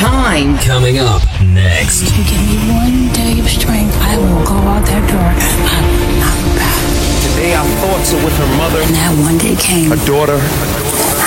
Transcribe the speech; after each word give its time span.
time. 0.00 0.56
Coming 0.58 0.98
up 0.98 1.20
next. 1.44 2.02
If 2.02 2.16
you 2.16 2.24
give 2.24 2.40
me 2.48 2.56
one 2.72 3.12
day 3.12 3.38
of 3.38 3.46
strength, 3.48 3.94
I 4.00 4.16
will 4.16 4.44
go 4.48 4.56
out 4.56 4.84
that 4.88 5.04
door. 5.12 5.20
I'm, 5.20 5.84
I'm 6.24 6.40
back. 6.56 6.80
Today 7.28 7.52
our 7.52 7.68
thoughts 7.84 8.14
are 8.14 8.24
with 8.24 8.32
her 8.40 8.48
mother. 8.56 8.80
And 8.80 8.94
that 8.96 9.12
one 9.20 9.36
day 9.36 9.56
came. 9.60 9.92
A 9.92 10.00
daughter. 10.08 10.40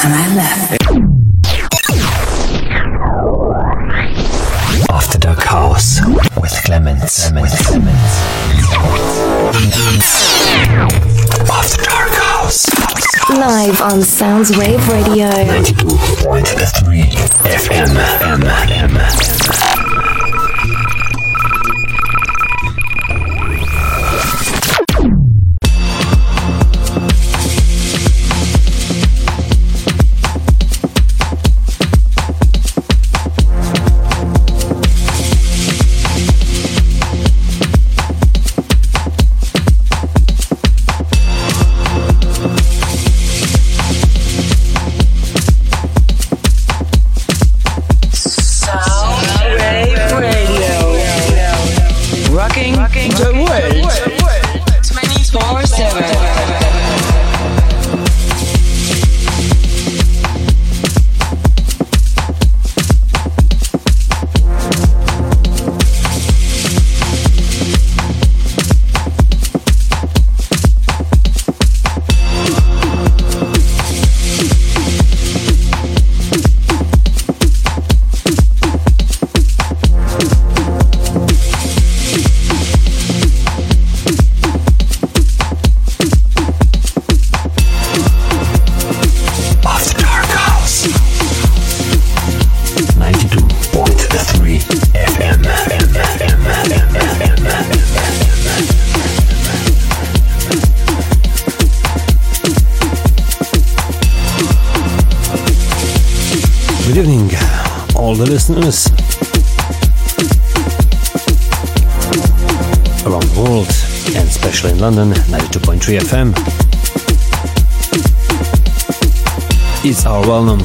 And 0.02 0.14
I 0.18 0.26
left. 0.34 0.82
After 4.90 5.20
Dark 5.20 5.44
House 5.44 6.02
with 6.42 6.58
kLEMENZ. 6.66 7.30
kLEMENZ. 7.30 7.42
With 7.44 7.54
kLEMENZ. 7.68 8.14
After 11.48 11.84
Dark 11.84 12.14
House 12.14 12.83
on 13.82 14.02
Sounds 14.02 14.56
Wave 14.58 14.86
Radio. 14.90 15.30
92.3 15.30 17.12
FM. 17.46 17.96
M, 18.22 18.98
M. 18.98 19.63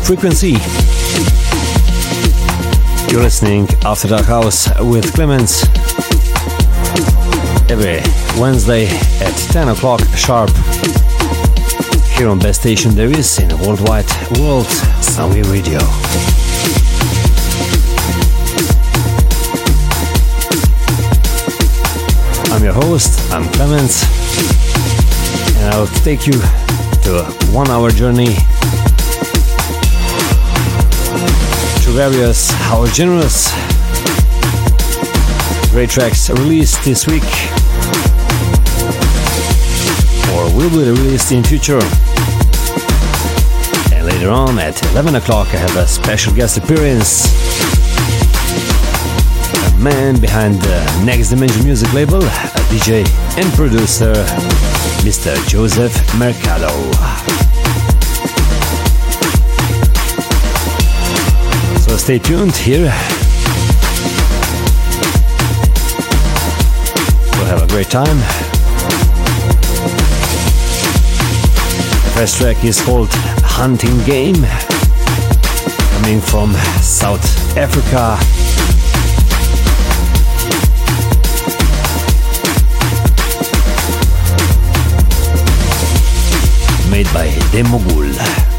frequency. 0.08 0.56
You're 3.12 3.20
listening 3.20 3.68
After 3.84 4.08
Dark 4.08 4.24
House 4.24 4.66
with 4.80 5.12
kLEMENZ 5.12 5.68
every 7.70 8.00
Wednesday 8.40 8.86
at 9.20 9.34
10 9.52 9.68
o'clock 9.68 10.00
sharp 10.16 10.48
here 12.16 12.30
on 12.30 12.38
best 12.38 12.62
station 12.62 12.94
there 12.94 13.10
is 13.10 13.38
in 13.38 13.48
the 13.50 13.56
worldwide 13.58 14.06
world, 14.40 14.64
Soundwave 15.04 15.52
Radio. 15.52 15.78
I'm 22.54 22.64
your 22.64 22.72
host, 22.72 23.30
I'm 23.30 23.44
kLEMENZ, 23.52 24.04
and 25.58 25.74
I'll 25.74 25.86
take 26.02 26.26
you 26.26 26.32
to 27.02 27.18
a 27.18 27.24
one 27.52 27.68
hour 27.68 27.90
journey 27.90 28.36
various, 31.92 32.50
how 32.50 32.86
generous 32.86 33.50
great 35.70 35.90
tracks 35.90 36.28
released 36.30 36.82
this 36.84 37.06
week 37.06 37.22
or 40.32 40.44
will 40.56 40.70
be 40.70 40.90
released 40.90 41.32
in 41.32 41.42
future. 41.44 41.80
And 43.94 44.06
later 44.06 44.30
on 44.30 44.58
at 44.58 44.82
11 44.92 45.14
o'clock, 45.16 45.48
I 45.48 45.58
have 45.58 45.76
a 45.76 45.86
special 45.86 46.34
guest 46.34 46.58
appearance 46.58 47.26
A 49.74 49.78
man 49.78 50.20
behind 50.20 50.56
the 50.56 51.02
Next 51.04 51.30
Dimension 51.30 51.64
music 51.64 51.92
label, 51.92 52.22
a 52.22 52.60
DJ 52.70 53.06
and 53.38 53.52
producer, 53.54 54.12
Mr. 55.04 55.36
Joseph 55.48 55.94
Mercado. 56.18 56.97
Stay 61.98 62.18
tuned 62.18 62.54
here. 62.54 62.92
We'll 67.32 67.46
have 67.46 67.62
a 67.62 67.66
great 67.68 67.88
time. 67.90 68.18
The 72.04 72.12
first 72.14 72.38
track 72.38 72.64
is 72.64 72.80
called 72.80 73.08
Hunting 73.42 73.98
Game, 74.04 74.46
coming 75.96 76.20
from 76.20 76.52
South 76.80 77.56
Africa. 77.56 78.18
made 86.90 87.12
by 87.12 87.28
Demogul. 87.52 88.57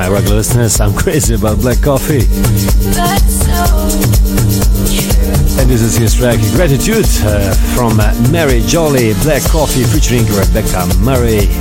My 0.00 0.08
regular 0.08 0.36
listeners, 0.36 0.80
I'm 0.80 0.94
crazy 0.94 1.34
about 1.34 1.60
black 1.60 1.82
coffee. 1.82 2.24
And 5.60 5.68
this 5.68 5.82
is 5.82 5.94
his 5.94 6.14
track 6.14 6.40
Gratitude 6.56 7.04
uh, 7.20 7.52
from 7.76 7.98
Mary 8.32 8.62
Jolly, 8.62 9.12
Black 9.22 9.42
Coffee 9.42 9.84
featuring 9.84 10.24
Rebecca 10.24 10.88
Murray. 11.00 11.52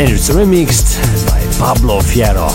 And 0.00 0.10
it's 0.10 0.28
remixed 0.28 0.98
by 1.30 1.40
Pablo 1.60 2.00
Fierro. 2.00 2.50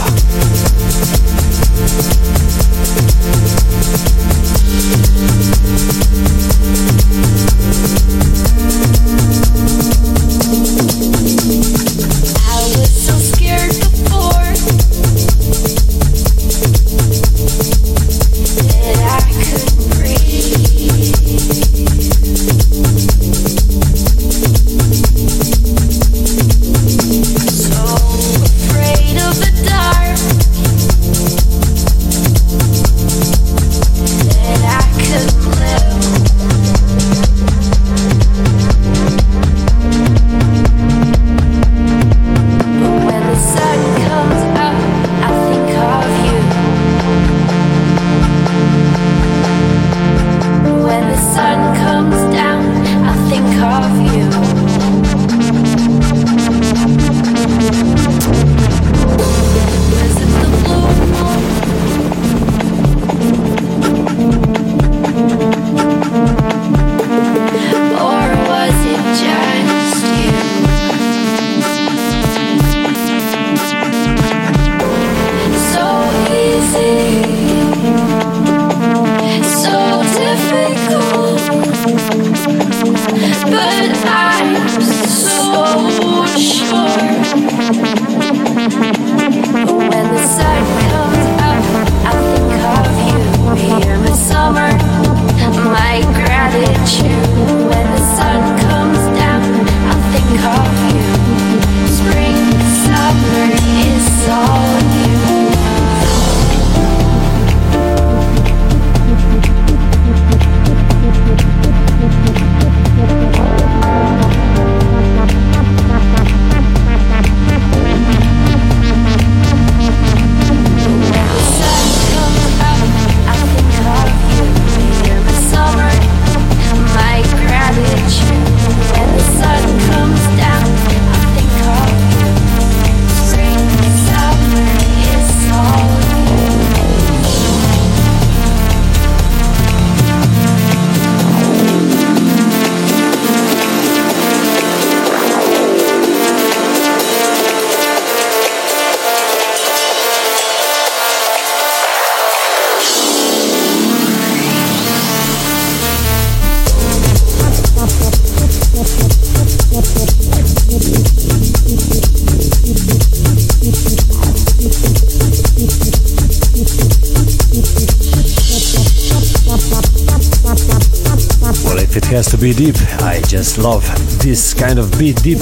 Be 172.44 172.52
deep. 172.52 172.76
I 173.00 173.22
just 173.22 173.58
love 173.58 173.86
this 174.22 174.54
kind 174.54 174.78
of 174.78 174.92
beat 175.00 175.16
deep. 175.24 175.38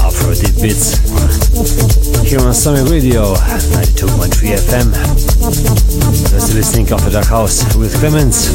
Afro 0.00 0.32
deep 0.32 0.56
beats. 0.56 0.96
Here 2.26 2.40
on 2.40 2.54
Summit 2.54 2.88
Radio, 2.90 3.34
92.3 3.34 4.56
FM. 4.56 4.88
Just 6.30 6.54
listening 6.54 6.90
After 6.90 7.10
Dark 7.10 7.26
House 7.26 7.76
with 7.76 7.92
kLEMENZ. 7.96 8.54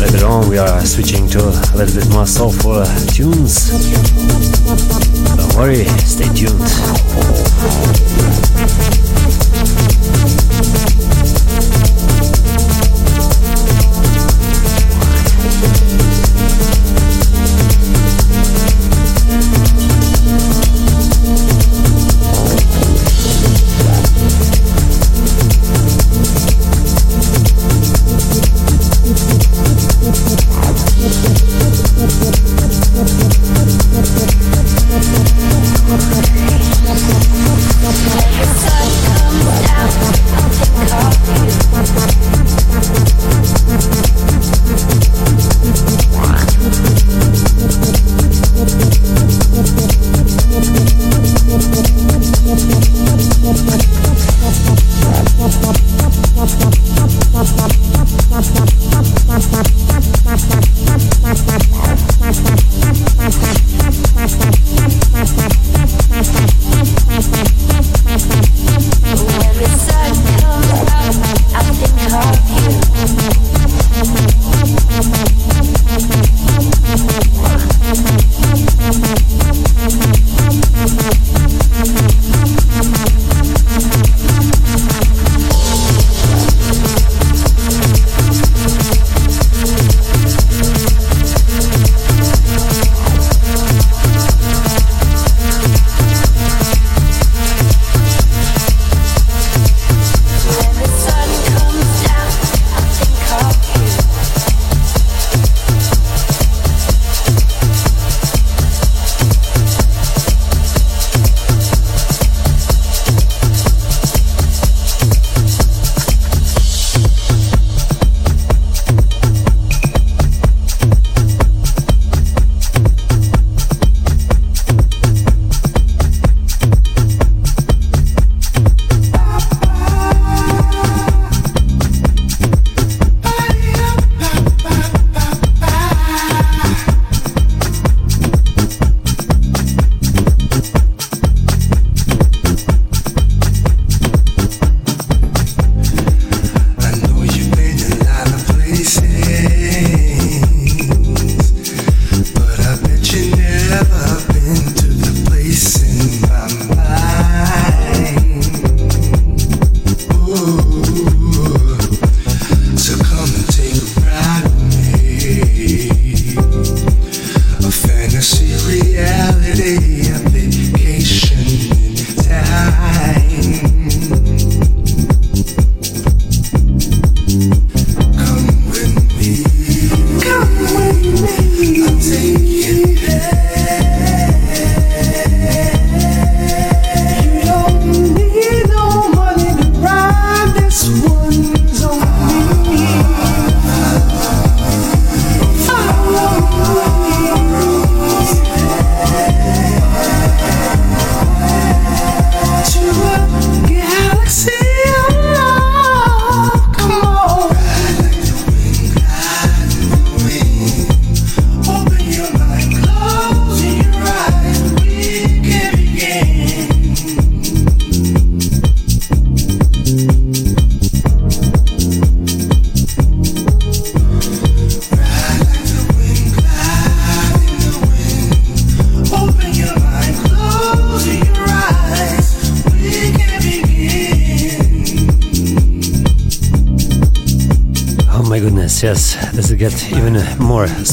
Later 0.00 0.26
on, 0.26 0.48
we 0.48 0.56
are 0.56 0.80
switching 0.86 1.28
to 1.28 1.40
a 1.40 1.76
little 1.76 1.94
bit 2.00 2.08
more 2.10 2.26
soulful 2.26 2.82
tunes. 3.12 5.03
Worry, 5.56 5.84
stay 6.04 6.28
tuned. 6.34 8.23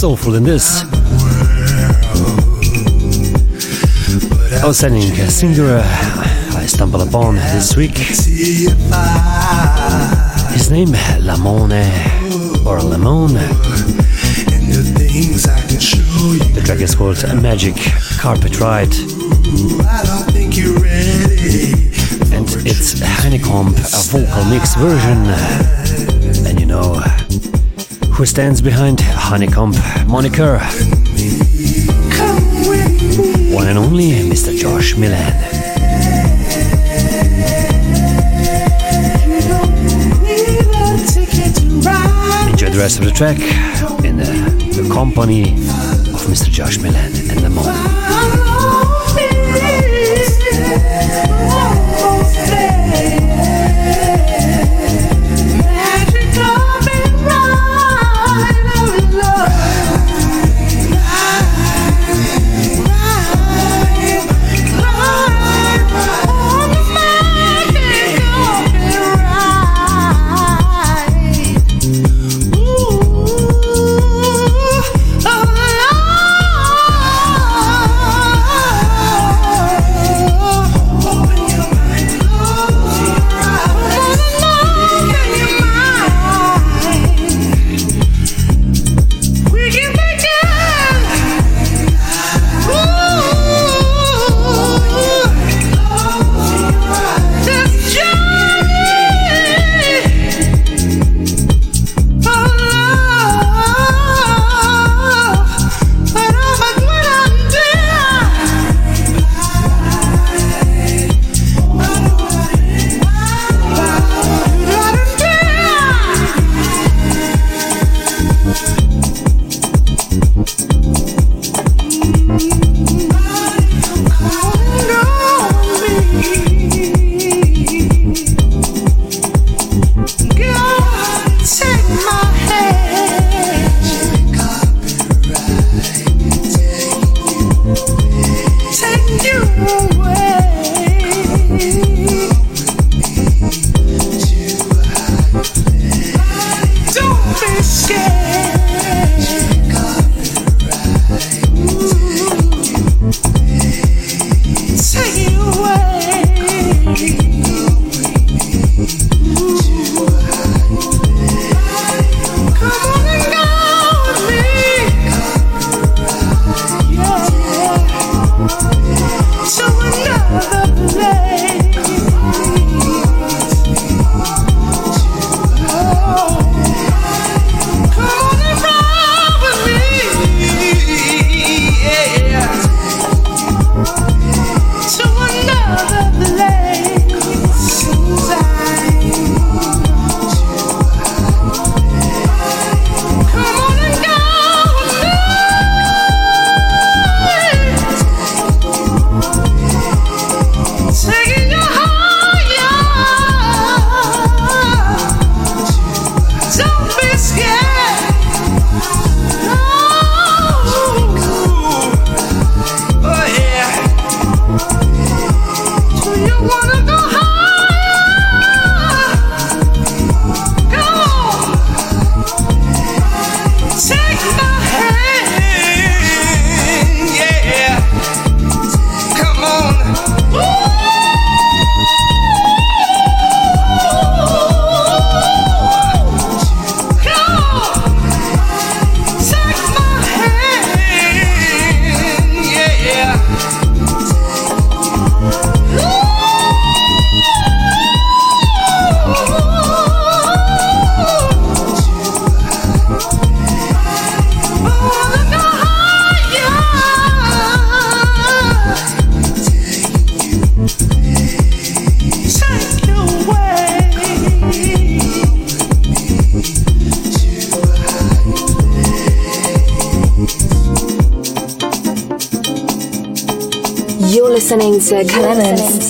Soulful 0.02 0.32
than 0.32 0.44
this? 0.44 0.82
Outstanding 4.64 5.04
singer 5.30 5.78
uh, 5.78 5.84
I 6.56 6.66
stumbled 6.66 7.08
upon 7.08 7.36
this 7.36 7.76
week. 7.76 8.00
His 8.00 8.32
name 10.72 10.88
Lamone 11.22 11.84
or 12.66 12.80
Lamone. 12.80 13.38
The 16.56 16.62
track 16.66 16.82
is 16.82 16.96
called 16.96 17.24
Magic 17.40 17.76
Carpet 18.18 18.60
Ride. 18.60 18.96
And 22.34 22.48
it's 22.66 23.00
Honeycomb, 23.22 23.68
a 23.68 24.02
vocal 24.10 24.46
mix 24.46 24.74
version. 24.74 25.28
And 26.48 26.60
you 26.60 26.66
know, 26.66 27.04
who 28.21 28.25
stands 28.27 28.62
behind 28.62 28.99
Honeycomb 29.01 29.73
moniker. 30.05 30.60
One 33.51 33.67
and 33.67 33.79
only 33.79 34.12
Mr. 34.29 34.55
Josh 34.55 34.95
Milan. 34.95 35.34
Enjoy 42.51 42.69
the 42.69 42.77
rest 42.77 42.99
of 42.99 43.05
the 43.05 43.12
track 43.12 43.39
in 44.05 44.17
the, 44.17 44.84
the 44.84 44.88
company 44.93 45.53
of 45.53 46.21
Mr. 46.29 46.51
Josh 46.51 46.77
Milan 46.77 47.05
and 47.05 47.39
the 47.39 47.49
listening 47.49 48.01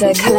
kLEMENZ. 0.01 0.30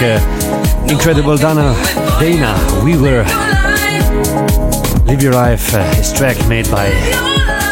Uh, 0.00 0.86
incredible 0.88 1.36
Dana, 1.36 1.74
Dana 2.20 2.54
Weaver. 2.84 3.24
Live 5.06 5.20
your 5.20 5.32
life 5.32 5.74
uh, 5.74 5.78
is 5.98 6.12
track 6.12 6.36
made 6.48 6.70
by 6.70 6.88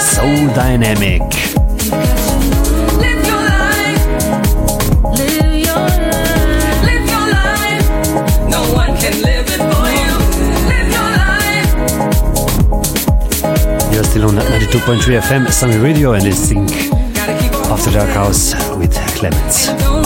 Soul 0.01 0.49
Dynamic. 0.49 1.23
You're 13.93 14.03
still 14.03 14.27
on 14.27 14.35
92.3 14.35 15.21
FM 15.21 15.53
Sammy 15.53 15.77
Radio 15.79 16.15
and 16.15 16.25
listening 16.25 16.69
After 17.71 17.93
Dark 17.93 18.11
House 18.11 18.53
with 18.77 18.93
kLEMENZ. 19.15 20.06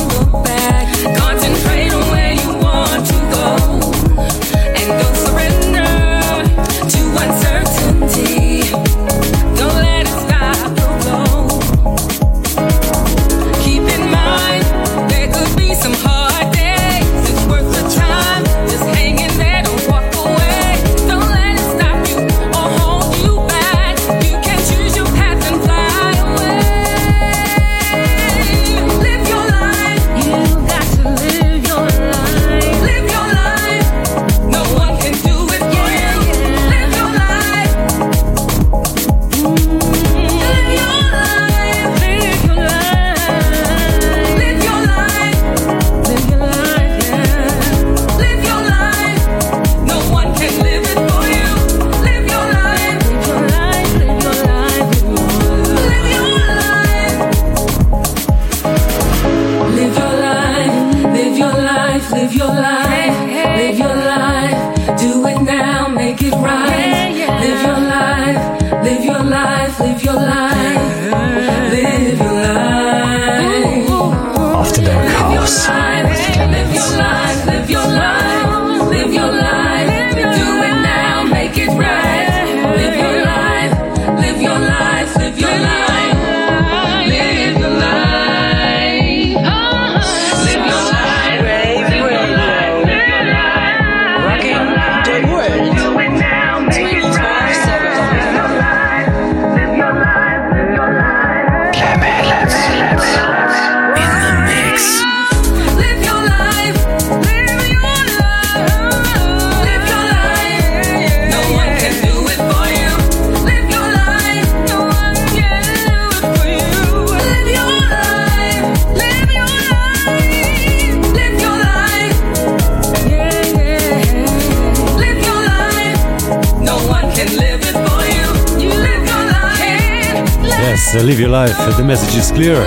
Live 131.03 131.19
your 131.19 131.31
life. 131.31 131.57
The 131.77 131.85
message 131.85 132.15
is 132.15 132.31
clear. 132.31 132.63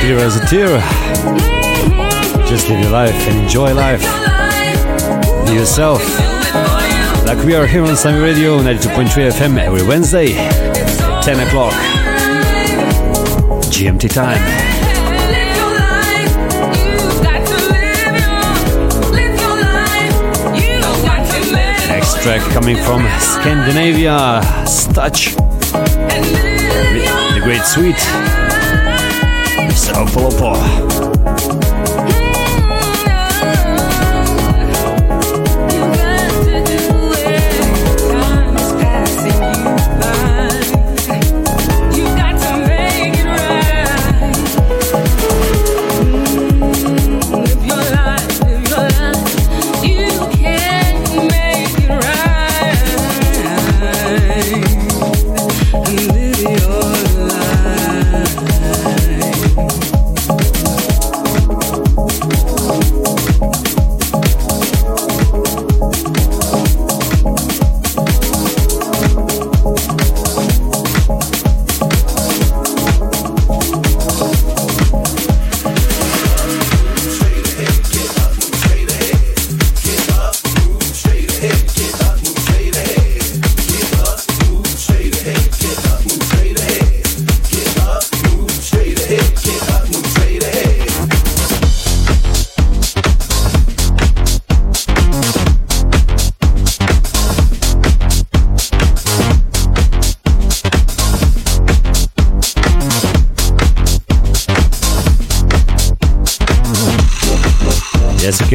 Clear 0.00 0.18
as 0.18 0.36
a 0.36 0.44
tear. 0.46 0.80
Just 2.46 2.68
live 2.68 2.80
your 2.80 2.90
life 2.90 3.14
and 3.28 3.40
enjoy 3.42 3.72
life. 3.72 4.02
Be 5.46 5.54
yourself. 5.54 6.02
Like 7.24 7.42
we 7.44 7.54
are 7.54 7.66
here 7.66 7.84
on 7.84 7.96
Sammy 7.96 8.20
Radio 8.20 8.58
92.3 8.58 9.30
FM 9.30 9.58
every 9.58 9.86
Wednesday, 9.86 10.34
10 11.22 11.46
o'clock. 11.46 11.72
GMT 13.70 14.12
time. 14.12 14.63
Track 22.24 22.40
coming 22.54 22.74
from 22.74 23.02
Scandinavia, 23.20 24.40
Stutch. 24.64 25.34
The 27.34 27.40
Great. 27.42 27.60
So 29.76 30.06
Polopo. 30.06 30.93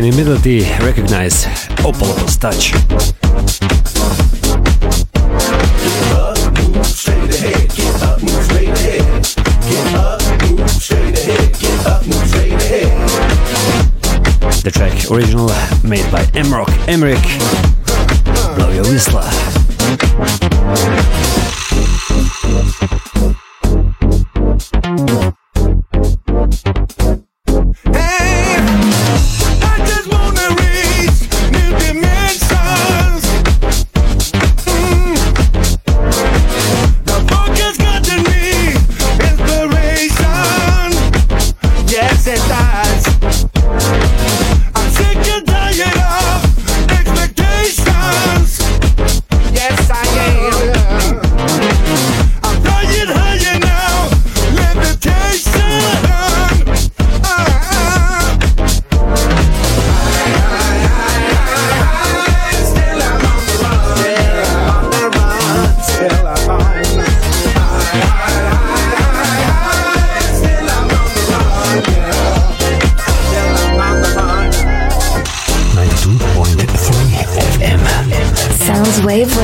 Immediately 0.09 0.61
recognize 0.83 1.45
Opal's 1.85 2.35
touch. 2.37 2.71
The 14.63 14.71
track 14.71 15.11
original 15.11 15.47
made 15.87 16.11
by 16.11 16.23
Emrock 16.33 16.69
Emmerich. 16.87 17.19
Blow 18.55 18.71
your 18.71 18.85
whistler. 18.85 19.29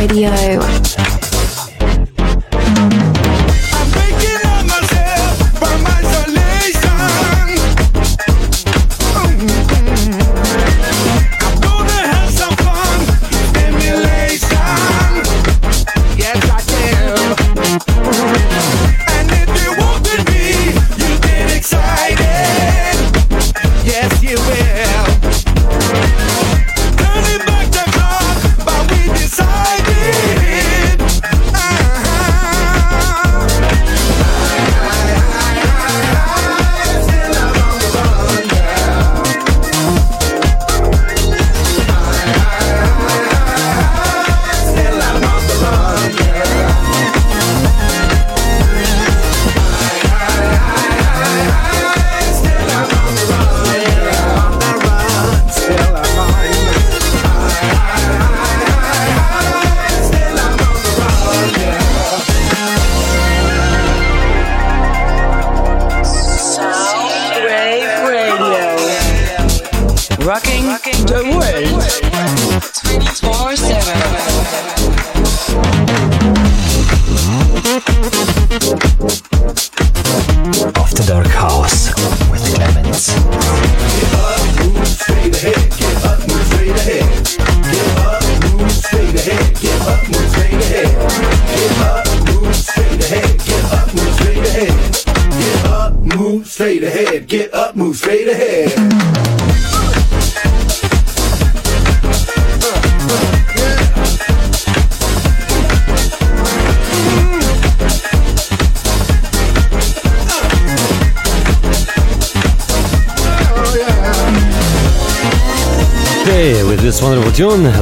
Tune. 0.08 0.45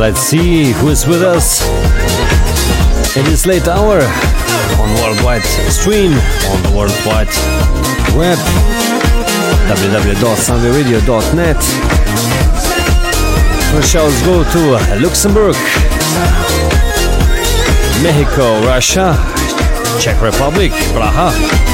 Let's 0.04 0.20
see 0.20 0.74
who 0.74 0.90
is 0.90 1.08
with 1.08 1.22
us 1.22 1.64
in 3.16 3.24
this 3.24 3.46
late 3.46 3.70
hour 3.70 4.02
on 4.02 4.94
worldwide 5.00 5.44
stream 5.72 6.12
on 6.12 6.62
the 6.62 6.72
worldwide 6.76 7.30
web 8.14 8.38
www.soundwaveradio.net. 9.72 11.64
First 13.72 13.94
shouts 13.94 14.22
go 14.26 14.44
to 14.44 14.78
Luxembourg, 15.02 15.56
Mexico, 18.04 18.60
Russia, 18.66 19.16
Czech 20.02 20.22
Republic, 20.22 20.74
Praha. 20.92 21.73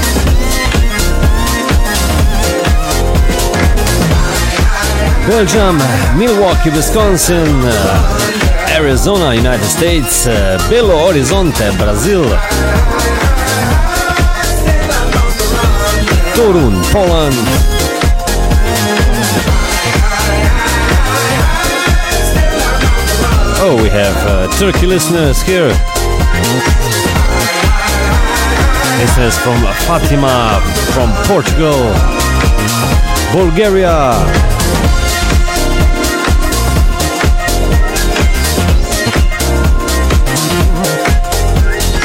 Belgium, 5.29 5.77
Milwaukee, 6.17 6.71
Wisconsin, 6.71 7.45
uh, 7.63 8.69
Arizona, 8.71 9.35
United 9.35 9.63
States, 9.63 10.25
uh, 10.25 10.57
Belo 10.71 10.97
Horizonte, 11.05 11.69
Brazil, 11.77 12.23
Torun, 16.33 16.81
Poland. 16.91 17.35
Oh, 23.61 23.79
we 23.83 23.89
have 23.89 24.17
uh, 24.25 24.47
Turkey 24.57 24.87
listeners 24.87 25.43
here. 25.43 25.67
Listeners 28.97 29.37
from 29.37 29.61
Fatima, 29.85 30.59
from 30.95 31.13
Portugal, 31.27 31.93
Bulgaria, 33.31 34.49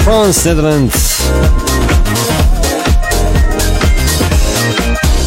France, 0.04 0.44
Netherlands. 0.44 1.20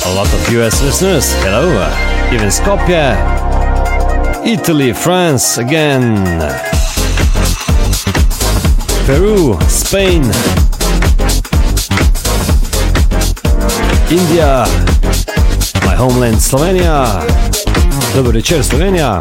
A 0.05 0.13
lot 0.13 0.31
of 0.31 0.53
US 0.53 0.83
listeners, 0.83 1.33
hello. 1.41 1.65
Even 2.31 2.51
Skopje, 2.51 3.17
Italy, 4.45 4.93
France 4.93 5.57
again. 5.57 6.13
Peru, 9.07 9.57
Spain, 9.67 10.23
India, 14.11 14.67
my 15.85 15.95
homeland 15.95 16.41
Slovenia. 16.41 17.21
Dobro 18.15 18.31
večer 18.31 18.63
Slovenija. 18.63 19.19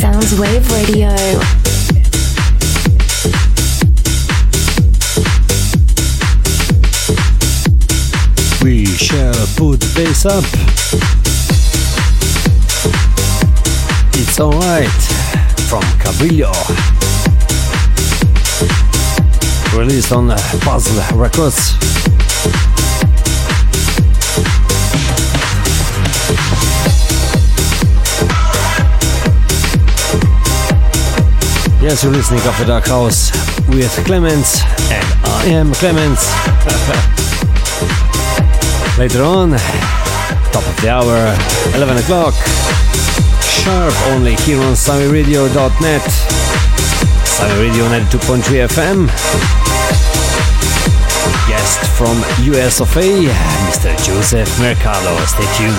Sounds 0.00 0.34
Wave 0.38 0.70
Radio. 0.72 1.67
Bass 9.98 10.26
up. 10.26 10.44
It's 14.14 14.38
alright 14.38 14.86
from 15.66 15.82
Cabrillo. 15.98 16.52
Released 19.76 20.12
on 20.12 20.30
uh, 20.30 20.38
Puzzle 20.60 21.18
Records. 21.18 21.74
Yes, 31.82 32.04
you're 32.04 32.12
listening 32.12 32.38
to 32.42 32.64
Dark 32.64 32.86
House 32.86 33.32
with 33.66 33.90
kLEMENZ, 34.06 34.62
and 34.92 35.24
I 35.24 35.46
am 35.46 35.72
kLEMENZ. 35.72 37.24
Later 38.98 39.22
on, 39.22 39.50
top 40.50 40.66
of 40.66 40.76
the 40.82 40.88
hour, 40.90 41.32
11 41.76 41.98
o'clock, 41.98 42.34
sharp 43.44 43.94
only 44.08 44.34
here 44.42 44.58
on 44.58 44.74
SammyRadio.net, 44.74 46.02
Sammy 47.24 47.68
Radio 47.68 47.84
92.3 47.84 48.66
FM. 48.66 49.06
Guest 51.46 51.80
from 51.96 52.18
US 52.52 52.80
of 52.80 52.96
A, 52.96 53.28
Mr. 53.70 53.96
Joseph 54.04 54.58
Mercado. 54.58 55.16
Stay 55.26 55.46
tuned. 55.56 55.78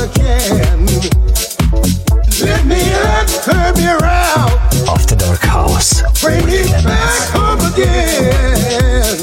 again. 0.00 0.86
Let 2.40 2.64
me 2.64 2.80
turn 3.44 3.74
me 3.76 3.86
around. 3.86 4.60
Dark 5.20 5.40
House. 5.40 6.02
Bring 6.22 6.46
me 6.46 6.62
back 6.84 7.28
home 7.30 7.60
again. 7.72 9.18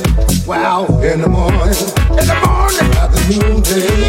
Wow, 0.45 0.85
in 1.01 1.21
the 1.21 1.29
morning, 1.29 1.59
in 1.59 2.27
the 2.27 2.35
morning, 2.45 2.91
at 2.97 3.11
the 3.11 3.21
noonday. 3.39 4.06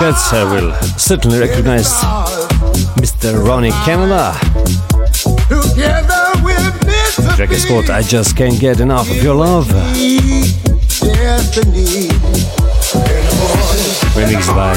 I 0.00 0.44
will 0.44 0.72
certainly 0.96 1.40
recognize 1.40 1.88
Mr. 2.98 3.44
Ronnie 3.44 3.72
Canada. 3.84 4.32
The 7.16 7.32
track 7.34 7.50
is 7.50 7.64
called 7.64 7.90
I 7.90 8.02
Just 8.02 8.36
Can't 8.36 8.60
Get 8.60 8.78
Enough 8.78 9.10
of 9.10 9.20
Your 9.20 9.34
Love. 9.34 9.66
Remixed 14.14 14.54
by 14.54 14.76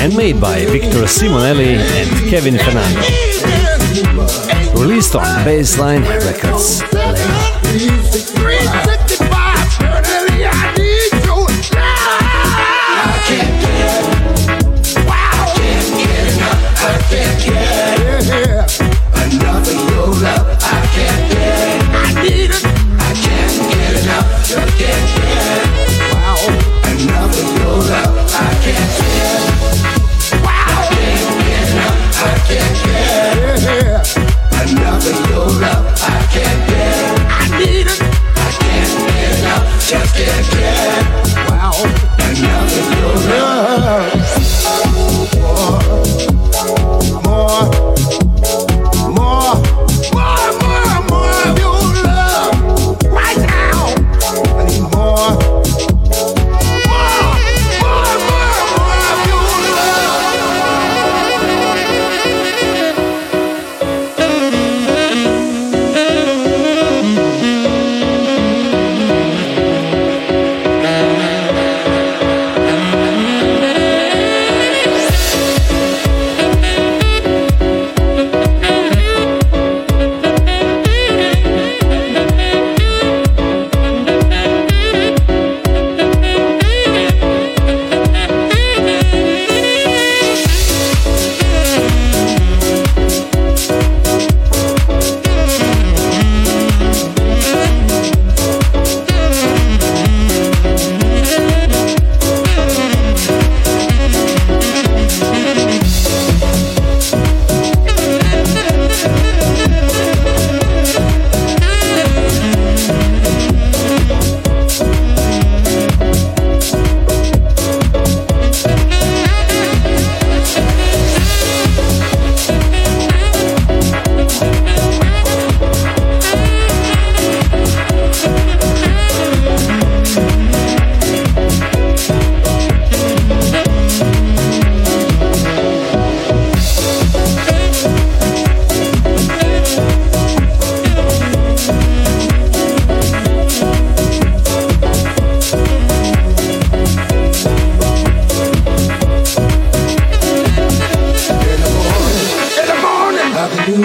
and 0.00 0.16
made 0.16 0.40
by 0.40 0.64
Victor 0.64 1.04
Simonelli 1.04 1.76
and 1.76 2.30
Kevin 2.30 2.56
Fernando. 2.56 3.02
Released 4.80 5.14
on 5.14 5.24
Baseline 5.44 6.02
Records. 6.24 6.82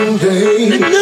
Wow. 0.08 0.97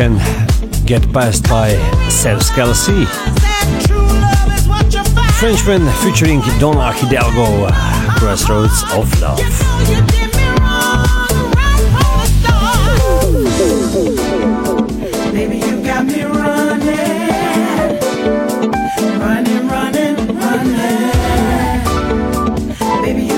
Can 0.00 0.16
get 0.86 1.02
passed 1.12 1.46
by 1.46 1.68
Seb 2.08 2.38
Scalzi. 2.38 3.04
Frenchman 5.38 5.84
featuring 6.02 6.40
Donna 6.58 6.90
Hidalgo, 6.90 7.68
Crossroads 8.16 8.82
of 8.94 9.20
Love. 9.20 9.38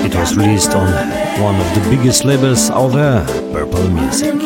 It 0.04 0.14
was 0.14 0.36
released 0.36 0.74
on 0.76 0.86
one 1.42 1.56
of 1.60 1.74
the 1.74 1.90
biggest 1.90 2.24
labels 2.24 2.70
out 2.70 2.92
there, 2.92 3.26
Purple 3.52 3.88
Music. 3.88 4.41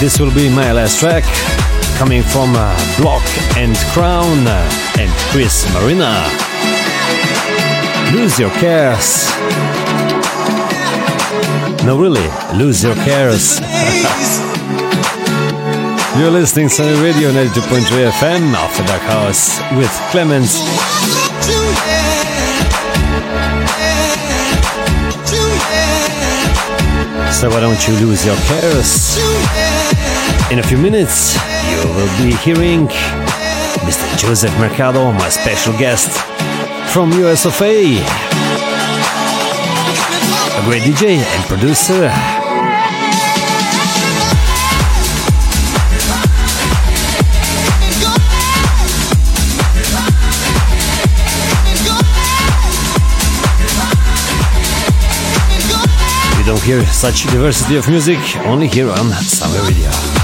This 0.00 0.20
will 0.20 0.32
be 0.32 0.48
my 0.48 0.70
last 0.70 1.00
track, 1.00 1.24
coming 1.98 2.22
from 2.22 2.54
uh, 2.54 2.72
Block 2.98 3.22
and 3.56 3.76
Crown 3.92 4.46
uh, 4.46 4.94
and 4.96 5.10
Chris 5.32 5.66
Marina. 5.74 6.22
Lose 8.14 8.38
your 8.38 8.50
cares. 8.62 9.26
No, 11.84 11.98
really, 11.98 12.28
lose 12.56 12.84
your 12.84 12.94
cares. 12.94 13.58
You're 16.16 16.30
listening 16.30 16.68
to 16.68 16.82
Radio 17.02 17.32
92.3 17.32 18.10
FM 18.12 18.54
After 18.54 18.84
Dark 18.84 19.02
House 19.02 19.58
with 19.76 19.90
kLEMENZ. 20.12 20.62
So 27.32 27.50
why 27.50 27.60
don't 27.60 27.86
you 27.86 27.94
lose 28.04 28.24
your 28.24 28.36
cares? 28.46 29.67
In 30.50 30.60
a 30.60 30.62
few 30.62 30.78
minutes, 30.78 31.34
you 31.68 31.76
will 31.90 32.08
be 32.16 32.34
hearing 32.36 32.88
Mr. 33.84 34.16
Joseph 34.16 34.58
Mercado, 34.58 35.12
my 35.12 35.28
special 35.28 35.76
guest 35.76 36.16
from 36.90 37.12
US 37.12 37.44
of 37.44 37.60
A. 37.60 37.98
A 40.56 40.64
great 40.64 40.80
DJ 40.84 41.18
and 41.18 41.44
producer. 41.44 42.10
You 56.38 56.44
don't 56.46 56.62
hear 56.62 56.86
such 56.86 57.24
diversity 57.24 57.76
of 57.76 57.86
music 57.86 58.18
only 58.46 58.68
here 58.68 58.88
on 58.88 59.10
Summer 59.12 59.62
Radio. 59.68 60.17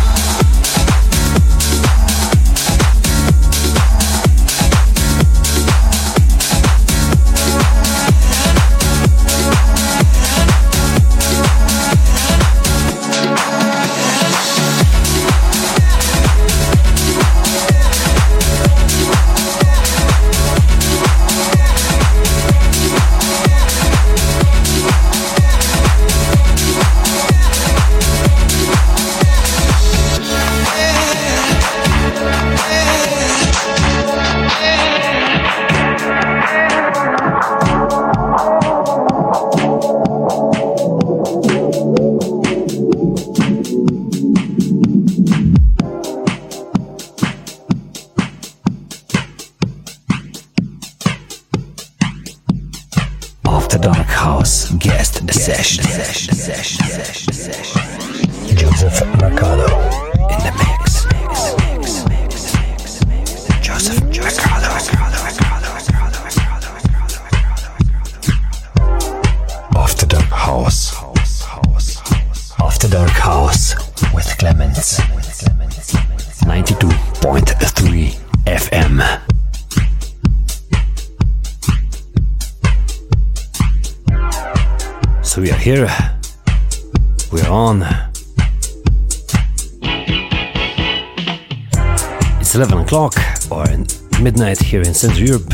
In 94.95 95.11
Central 95.11 95.27
Europe. 95.27 95.51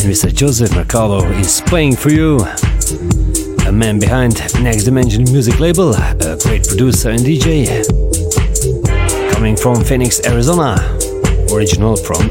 And 0.00 0.10
Mr. 0.10 0.34
Joseph 0.34 0.74
Mercado 0.74 1.24
is 1.38 1.60
playing 1.60 1.94
for 1.94 2.10
you. 2.10 2.38
A 3.66 3.72
man 3.72 4.00
behind 4.00 4.34
Next 4.60 4.84
Dimension 4.84 5.22
music 5.24 5.60
label, 5.60 5.94
a 5.94 6.36
great 6.42 6.66
producer 6.66 7.10
and 7.10 7.20
DJ. 7.20 7.84
Coming 9.32 9.56
from 9.56 9.84
Phoenix, 9.84 10.20
Arizona. 10.26 10.76
Original 11.52 11.96
from 11.96 12.28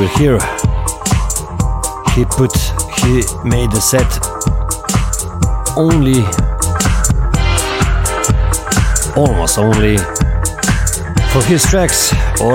will 0.00 0.08
hear 0.16 0.38
he 2.14 2.24
put 2.24 2.56
he 3.00 3.22
made 3.44 3.70
a 3.74 3.80
set 3.82 4.10
only 5.76 6.24
almost 9.14 9.58
only 9.58 9.98
for 11.32 11.42
his 11.44 11.62
tracks 11.66 12.14
or 12.40 12.54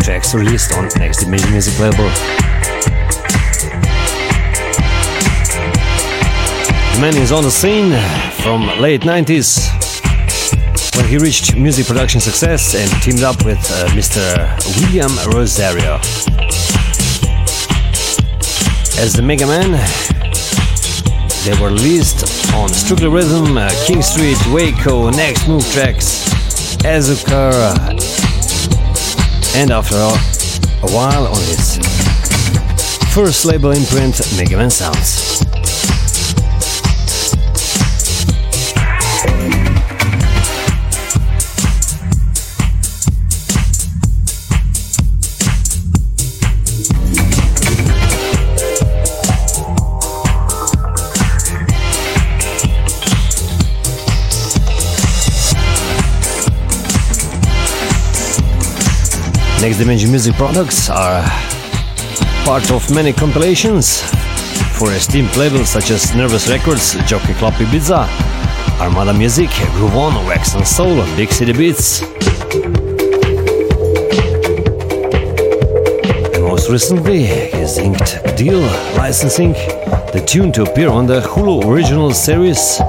tracks 0.00 0.34
released 0.34 0.74
on 0.74 0.90
Next 0.98 1.24
Dimension 1.24 1.50
Music 1.52 1.78
label. 1.78 2.04
The 6.92 6.98
man 7.00 7.16
is 7.16 7.32
on 7.32 7.42
the 7.42 7.50
scene 7.50 7.92
from 8.42 8.66
late 8.78 9.00
90s 9.00 9.70
when 10.96 11.06
he 11.06 11.16
reached 11.16 11.56
music 11.56 11.86
production 11.86 12.20
success 12.20 12.74
and 12.74 12.90
teamed 13.02 13.22
up 13.22 13.42
with 13.46 13.58
uh, 13.70 13.88
Mr. 13.92 14.20
William 14.82 15.10
Rosario 15.32 15.98
as 18.98 19.12
the 19.12 19.22
Mega 19.22 19.46
Man. 19.46 19.72
They 21.44 21.60
were 21.60 21.70
released 21.70 22.52
on 22.54 22.68
Strictly 22.68 23.08
Rhythm, 23.08 23.56
uh, 23.56 23.70
King 23.86 24.02
Street, 24.02 24.36
Waco, 24.52 25.10
Next 25.10 25.48
Move 25.48 25.64
Tracks, 25.72 26.28
Azucar, 26.84 27.52
and 29.56 29.70
after 29.70 29.96
a 29.96 30.90
while 30.92 31.26
on 31.26 31.40
his 31.50 31.78
first 33.14 33.44
label 33.44 33.72
imprint, 33.72 34.20
Mega 34.36 34.56
Man 34.56 34.70
Sounds. 34.70 35.31
Next 59.62 59.78
Dimension 59.78 60.10
music 60.10 60.34
products 60.34 60.90
are 60.90 61.22
part 62.44 62.68
of 62.72 62.90
many 62.92 63.12
compilations 63.12 64.02
for 64.76 64.90
esteemed 64.90 65.36
labels 65.36 65.68
such 65.68 65.92
as 65.92 66.12
Nervous 66.16 66.48
Records, 66.48 66.94
Jockey 67.06 67.32
Club 67.34 67.52
Ibiza, 67.52 68.08
Armada 68.80 69.12
Music, 69.12 69.50
Groove 69.74 69.94
On, 69.94 70.26
Wax 70.26 70.56
and 70.56 70.66
Soul, 70.66 70.96
Big 71.14 71.30
City 71.30 71.52
Beats. 71.52 72.02
And 76.34 76.42
most 76.42 76.68
recently, 76.68 77.22
his 77.22 77.78
inked 77.78 78.36
deal 78.36 78.62
licensing 78.98 79.52
the 80.12 80.24
tune 80.26 80.50
to 80.54 80.64
appear 80.64 80.88
on 80.88 81.06
the 81.06 81.20
Hulu 81.20 81.66
original 81.66 82.10
series 82.10 82.80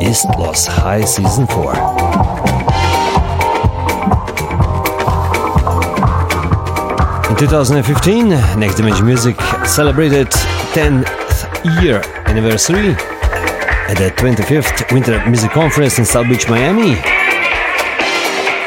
East 0.00 0.26
Los 0.38 0.66
High 0.66 1.04
Season 1.04 1.46
4. 1.46 2.25
2015, 7.38 8.30
Next 8.58 8.76
Dimension 8.76 9.04
Music 9.04 9.38
celebrated 9.66 10.28
10th 10.72 11.82
year 11.82 12.00
anniversary 12.24 12.90
at 12.90 13.94
the 13.98 14.10
25th 14.16 14.90
Winter 14.90 15.22
Music 15.28 15.50
Conference 15.50 15.98
in 15.98 16.06
South 16.06 16.28
Beach, 16.28 16.48
Miami, 16.48 16.94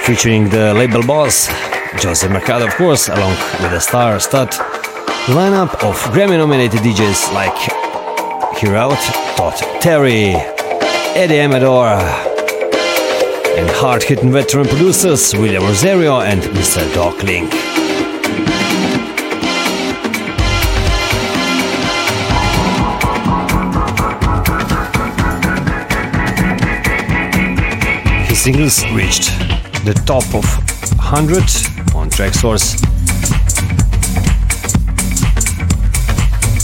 featuring 0.04 0.50
the 0.50 0.74
label 0.76 1.02
boss 1.02 1.48
Joseph 2.00 2.32
Mercado, 2.32 2.68
of 2.68 2.76
course, 2.76 3.10
along 3.10 3.32
with 3.62 3.74
a 3.74 3.80
star-stud 3.80 4.50
lineup 5.30 5.74
of 5.84 5.96
Grammy-nominated 6.14 6.82
DJs 6.82 7.34
like 7.34 7.58
Hero 8.60 8.92
Todd 9.36 9.58
Terry, 9.82 10.36
Eddie 11.16 11.40
Amador, 11.40 11.98
and 13.58 13.68
hard-hitting 13.72 14.32
veteran 14.32 14.68
producers 14.68 15.34
William 15.34 15.64
Rosario 15.64 16.20
and 16.22 16.42
Mr. 16.42 16.94
Doc 16.94 17.24
Link. 17.24 17.69
Singles 28.52 28.84
reached 28.94 29.30
the 29.86 29.94
top 30.08 30.24
of 30.34 30.44
100 30.98 31.38
on 31.96 32.10
Traxsource 32.10 32.82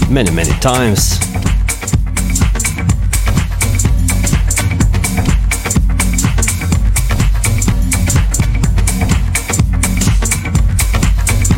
many, 0.09 0.31
many 0.31 0.49
times. 0.61 1.19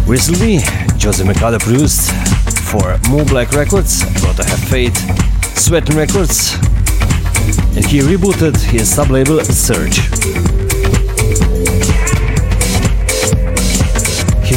Recently, 0.05 0.57
Jose 1.01 1.23
Mercado 1.23 1.57
produced 1.57 2.11
for 2.67 2.97
MoBlack 3.07 3.53
Records, 3.53 4.03
Gotta 4.21 4.43
Have 4.43 4.59
Faith, 4.59 4.97
Sweatin' 5.57 5.95
Records, 5.95 6.55
and 7.77 7.85
he 7.85 7.99
rebooted 7.99 8.57
his 8.57 8.93
sub-label 8.93 9.39
Surge. 9.41 10.16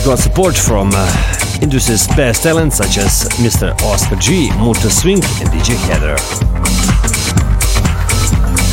He 0.01 0.07
got 0.07 0.19
support 0.19 0.57
from 0.57 0.89
uh, 0.95 1.37
industry's 1.61 2.07
best 2.17 2.43
talents 2.43 2.79
such 2.79 2.97
as 2.97 3.29
Mr. 3.37 3.79
Oscar 3.83 4.17
G, 4.17 4.49
Motor 4.57 4.89
Swing, 4.89 5.19
and 5.19 5.51
DJ 5.51 5.77
Heather. 5.77 6.17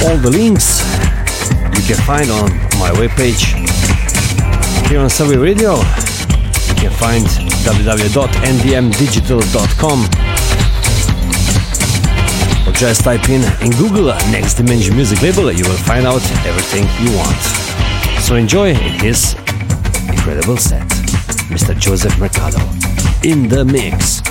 All 0.08 0.16
the 0.24 0.32
links 0.32 0.80
you 1.76 1.84
can 1.84 2.00
find 2.08 2.32
on 2.32 2.48
my 2.80 2.96
webpage. 2.96 3.60
Here 4.88 5.02
on 5.02 5.10
Savvy 5.10 5.36
Radio, 5.36 5.76
you 5.76 6.76
can 6.80 6.96
find 6.96 7.26
www.ndmdigital.com 7.68 10.00
or 12.66 12.72
just 12.72 13.04
type 13.04 13.28
in 13.28 13.44
in 13.62 13.72
Google 13.72 14.16
Next 14.32 14.54
Dimension 14.54 14.96
Music 14.96 15.22
Label, 15.22 15.52
you 15.52 15.66
will 15.66 15.76
find 15.84 16.08
out 16.08 16.22
everything 16.46 16.88
you 17.06 17.12
want. 17.18 17.36
So 18.24 18.38
enjoy 18.38 18.74
his 18.74 19.36
incredible 20.10 20.58
set, 20.58 20.97
Mr. 21.48 21.78
Joseph 21.78 22.18
Mercado, 22.20 22.60
in 23.24 23.48
the 23.48 23.64
mix. 23.64 24.27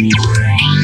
you. 0.00 0.83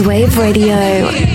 Wave 0.00 0.36
Radio. 0.38 1.33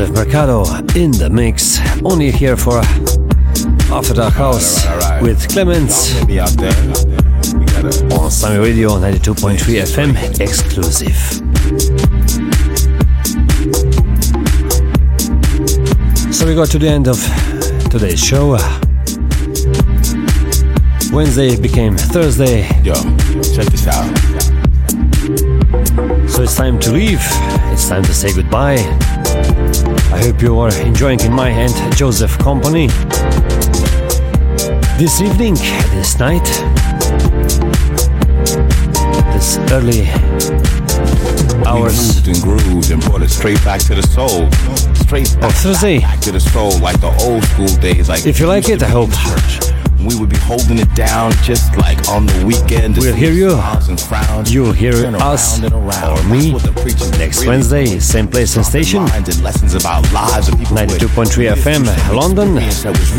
Joseph 0.00 0.16
Mercado 0.16 0.62
in 0.96 1.10
the 1.10 1.28
mix. 1.30 1.78
Only 2.02 2.30
here 2.30 2.56
for 2.56 2.78
After 3.92 4.14
Dark 4.14 4.32
House 4.32 4.82
with 5.20 5.46
kLEMENZ 5.48 6.22
on 8.18 8.30
Summer 8.30 8.62
Radio 8.62 8.92
92.3 8.92 9.58
FM 9.84 10.40
exclusive. 10.40 11.14
So 16.32 16.46
we 16.46 16.54
got 16.54 16.70
to 16.70 16.78
the 16.78 16.88
end 16.88 17.06
of 17.06 17.18
today's 17.90 18.24
show. 18.24 18.56
Wednesday 21.12 21.60
became 21.60 21.98
Thursday, 21.98 22.62
Yo, 22.82 22.94
check 23.52 23.66
this 23.66 23.86
out. 23.86 24.16
so 26.26 26.42
it's 26.42 26.56
time 26.56 26.78
to 26.78 26.90
leave. 26.90 27.20
It's 27.72 27.86
time 27.86 28.02
to 28.04 28.14
say 28.14 28.32
goodbye. 28.32 28.78
I 30.20 30.24
hope 30.24 30.42
you 30.42 30.58
are 30.58 30.74
enjoying 30.82 31.18
in 31.20 31.32
my 31.32 31.48
and 31.48 31.96
Joseph 31.96 32.36
company. 32.36 32.88
This 34.98 35.22
evening, 35.22 35.54
this 35.94 36.18
night, 36.18 36.44
this 39.32 39.56
early 39.72 40.10
hours 41.64 41.96
We 41.96 42.04
moved 42.04 42.28
and 42.28 42.42
grooved 42.42 42.90
and 42.90 43.02
brought 43.02 43.22
it 43.22 43.30
straight 43.30 43.64
back 43.64 43.80
to 43.84 43.94
the 43.94 44.02
soul. 44.02 44.50
Straight 44.96 45.34
back, 45.40 45.54
Thursday. 45.54 46.00
back 46.00 46.20
to 46.20 46.32
the 46.32 46.40
soul, 46.40 46.78
like 46.80 47.00
the 47.00 47.16
old 47.22 47.42
school 47.44 47.74
days. 47.80 48.10
Like 48.10 48.26
If 48.26 48.38
you 48.38 48.46
like 48.46 48.68
it, 48.68 48.82
I 48.82 48.88
hope 48.88 49.08
church. 49.12 49.69
We 50.06 50.18
would 50.18 50.30
be 50.30 50.36
holding 50.38 50.78
it 50.78 50.92
down 50.94 51.32
just 51.42 51.76
like 51.76 52.08
on 52.08 52.26
the 52.26 52.44
weekend. 52.46 52.96
We'll 52.96 53.14
hear 53.14 53.32
you. 53.32 53.50
smiles 53.50 53.88
And 53.88 54.00
frowns. 54.00 54.52
You'll 54.52 54.72
hear 54.72 54.94
us 55.16 55.58
around 55.58 55.72
and 55.72 55.74
around. 55.74 56.18
or 56.18 56.22
me 56.30 56.52
That's 56.52 56.64
the 56.64 56.72
preachers 56.72 57.10
next 57.18 57.44
Wednesday, 57.46 57.98
same 57.98 58.28
place 58.28 58.56
and 58.56 58.64
station. 58.64 59.04
lines 59.06 59.28
and 59.28 59.42
lessons 59.42 59.74
about 59.74 60.10
lives 60.12 60.48
of 60.48 60.58
people 60.58 60.76
who 60.76 60.86
had 60.86 61.00
92.3 61.00 61.36
really 61.36 61.60
FM, 61.60 62.14
London. 62.14 62.54
experience 62.54 62.82
That 62.82 62.98
was 62.98 63.10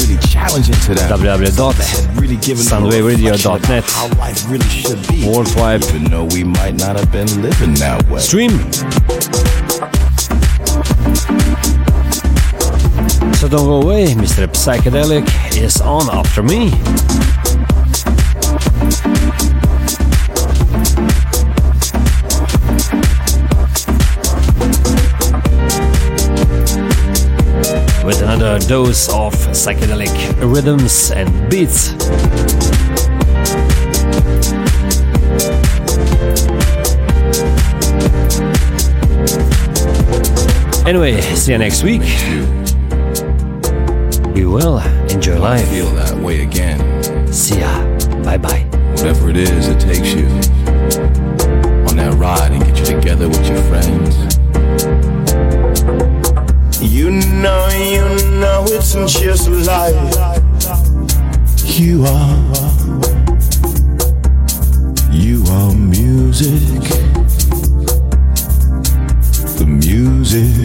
So 13.42 13.48
don't 13.48 13.66
go 13.66 13.82
away, 13.82 14.06
Mr. 14.14 14.46
Psychedelic 14.50 15.26
is 15.58 15.82
on 15.82 16.08
after 16.12 16.44
me. 16.44 16.66
With 28.06 28.22
another 28.22 28.60
dose 28.60 29.10
of 29.10 29.34
psychedelic 29.34 30.14
rhythms 30.40 31.10
and 31.10 31.50
beats. 31.50 31.94
Anyway, 40.86 41.20
see 41.22 41.54
you 41.54 41.58
next 41.58 41.82
week. 41.82 42.04
Be 44.34 44.46
well, 44.46 44.80
enjoy 45.10 45.38
life. 45.40 45.68
Feel 45.70 45.90
that 45.96 46.16
way 46.18 46.42
again. 46.42 46.80
See 47.34 47.60
ya. 47.60 47.84
Bye 48.24 48.38
bye. 48.38 48.66
Whatever 48.96 49.30
it 49.30 49.38
is, 49.38 49.68
it 49.68 49.80
takes 49.80 50.14
you 50.14 50.28
on 51.88 51.98
that 51.98 52.14
ride 52.18 52.52
and 52.52 52.64
get 52.64 52.80
you 52.80 52.86
together 52.86 53.28
with 53.28 53.46
your 53.48 53.62
friends. 53.64 54.16
You 56.82 57.12
know, 57.12 57.68
you 57.74 58.04
know 58.40 58.64
it's 58.68 58.94
just 59.20 59.50
life. 59.50 60.16
You 61.80 62.04
are, 62.06 62.38
you 65.12 65.44
are 65.48 65.74
music. 65.74 66.82
The 69.58 69.66
music. 69.68 70.61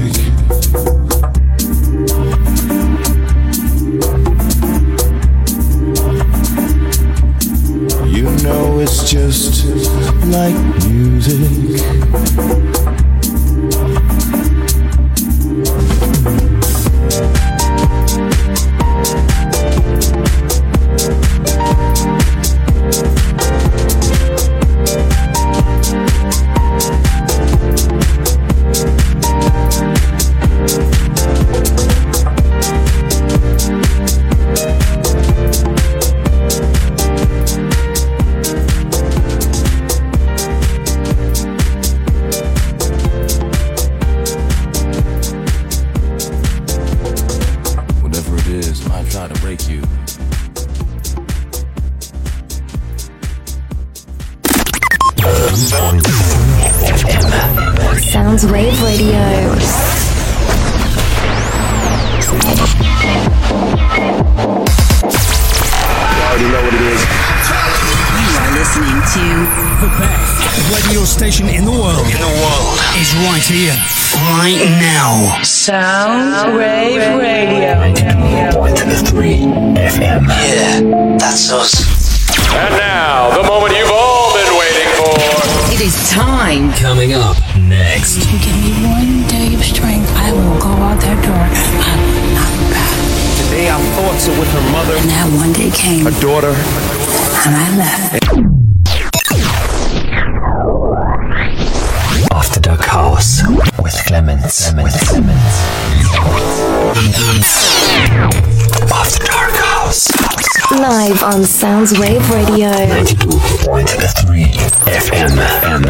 On 111.26 111.42
Soundwave 111.44 112.30
Radio. 112.30 112.70
92.3 112.70 114.54
FM. 114.86 115.38
M. 115.64 115.84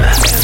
M. 0.00 0.37